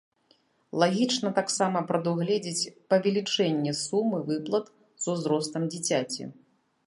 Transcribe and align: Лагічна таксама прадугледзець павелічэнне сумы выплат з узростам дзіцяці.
Лагічна 0.83 1.29
таксама 1.39 1.83
прадугледзець 1.91 2.71
павелічэнне 2.93 3.73
сумы 3.83 4.17
выплат 4.29 4.65
з 5.05 5.17
узростам 5.17 5.61
дзіцяці. 5.75 6.23